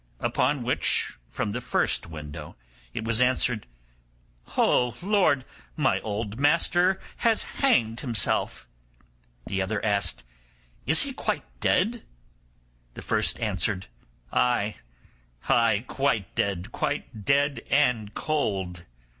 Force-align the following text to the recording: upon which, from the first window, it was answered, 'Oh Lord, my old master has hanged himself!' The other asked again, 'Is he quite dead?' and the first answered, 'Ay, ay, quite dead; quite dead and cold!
upon 0.19 0.63
which, 0.63 1.19
from 1.29 1.51
the 1.51 1.61
first 1.61 2.07
window, 2.07 2.55
it 2.91 3.03
was 3.03 3.21
answered, 3.21 3.67
'Oh 4.57 4.97
Lord, 4.99 5.45
my 5.77 5.99
old 5.99 6.39
master 6.39 6.99
has 7.17 7.43
hanged 7.43 7.99
himself!' 7.99 8.67
The 9.45 9.61
other 9.61 9.77
asked 9.85 10.21
again, 10.21 10.27
'Is 10.87 11.01
he 11.03 11.13
quite 11.13 11.45
dead?' 11.59 11.93
and 11.97 12.03
the 12.95 13.03
first 13.03 13.39
answered, 13.41 13.89
'Ay, 14.33 14.77
ay, 15.47 15.83
quite 15.85 16.33
dead; 16.33 16.71
quite 16.71 17.23
dead 17.23 17.61
and 17.69 18.11
cold! 18.15 18.85